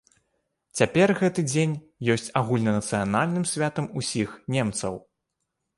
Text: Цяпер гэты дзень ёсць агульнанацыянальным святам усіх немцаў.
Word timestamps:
Цяпер 0.79 1.13
гэты 1.19 1.45
дзень 1.51 1.75
ёсць 2.15 2.33
агульнанацыянальным 2.41 3.45
святам 3.53 3.85
усіх 4.03 4.29
немцаў. 4.57 4.93